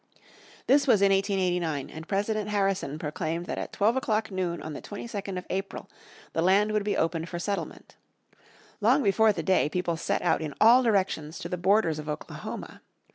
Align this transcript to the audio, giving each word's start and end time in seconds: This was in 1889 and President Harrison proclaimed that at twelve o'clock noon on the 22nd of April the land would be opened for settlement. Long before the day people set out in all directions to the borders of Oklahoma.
This 0.65 0.87
was 0.87 1.03
in 1.03 1.11
1889 1.11 1.91
and 1.95 2.07
President 2.07 2.49
Harrison 2.49 2.97
proclaimed 2.97 3.45
that 3.45 3.59
at 3.59 3.71
twelve 3.71 3.95
o'clock 3.95 4.31
noon 4.31 4.59
on 4.59 4.73
the 4.73 4.81
22nd 4.81 5.37
of 5.37 5.45
April 5.51 5.91
the 6.33 6.41
land 6.41 6.71
would 6.71 6.83
be 6.83 6.97
opened 6.97 7.29
for 7.29 7.37
settlement. 7.37 7.97
Long 8.79 9.03
before 9.03 9.31
the 9.31 9.43
day 9.43 9.69
people 9.69 9.97
set 9.97 10.23
out 10.23 10.41
in 10.41 10.55
all 10.59 10.81
directions 10.81 11.37
to 11.37 11.49
the 11.49 11.55
borders 11.55 11.99
of 11.99 12.09
Oklahoma. 12.09 12.81